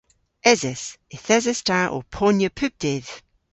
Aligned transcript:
Eses. 0.51 0.83
Yth 1.15 1.31
eses 1.35 1.59
ta 1.67 1.79
ow 1.95 2.03
ponya 2.15 2.49
pub 2.57 2.73
dydh. 2.81 3.11